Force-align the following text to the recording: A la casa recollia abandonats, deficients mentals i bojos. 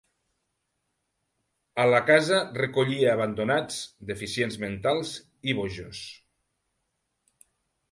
A 1.83 1.85
la 1.89 1.99
casa 2.07 2.39
recollia 2.61 3.13
abandonats, 3.17 3.79
deficients 4.13 4.59
mentals 4.65 5.15
i 5.53 5.57
bojos. 5.61 6.03